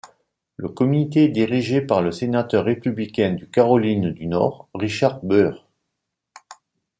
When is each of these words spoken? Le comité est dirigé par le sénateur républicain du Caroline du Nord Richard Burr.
Le 0.55 0.67
comité 0.67 1.25
est 1.25 1.29
dirigé 1.29 1.79
par 1.79 2.01
le 2.01 2.11
sénateur 2.11 2.65
républicain 2.65 3.33
du 3.33 3.47
Caroline 3.47 4.09
du 4.09 4.25
Nord 4.25 4.67
Richard 4.73 5.23
Burr. 5.23 5.69